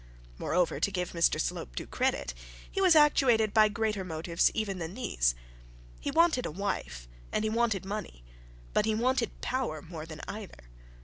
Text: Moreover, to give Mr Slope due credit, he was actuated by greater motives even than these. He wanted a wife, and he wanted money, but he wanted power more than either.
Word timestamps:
Moreover, 0.39 0.79
to 0.79 0.91
give 0.91 1.11
Mr 1.11 1.39
Slope 1.39 1.75
due 1.75 1.85
credit, 1.85 2.33
he 2.71 2.81
was 2.81 2.95
actuated 2.95 3.53
by 3.53 3.69
greater 3.69 4.03
motives 4.03 4.49
even 4.55 4.79
than 4.79 4.95
these. 4.95 5.35
He 5.99 6.09
wanted 6.09 6.47
a 6.47 6.51
wife, 6.51 7.07
and 7.31 7.43
he 7.43 7.51
wanted 7.51 7.85
money, 7.85 8.23
but 8.73 8.85
he 8.85 8.95
wanted 8.95 9.39
power 9.41 9.79
more 9.79 10.07
than 10.07 10.21
either. 10.27 10.63